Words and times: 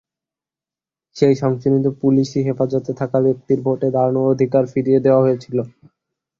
সেই 1.15 1.35
সংশোধনীতে 1.35 1.91
পুলিশি 2.01 2.39
হেফাজতে 2.47 2.91
থাকা 2.99 3.17
ব্যক্তির 3.25 3.59
ভোটে 3.65 3.87
দাঁড়ানোর 3.95 4.31
অধিকার 4.33 4.63
ফিরিয়ে 4.71 5.03
দেওয়া 5.05 5.23
হয়েছিল। 5.25 5.57